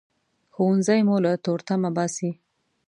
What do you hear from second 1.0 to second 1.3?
مو